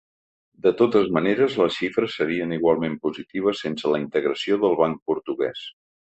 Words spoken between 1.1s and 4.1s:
maneres, les xifres serien igualment positives sense la